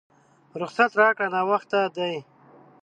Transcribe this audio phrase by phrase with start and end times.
[0.61, 2.15] رخصت راکړه ناوخته دی!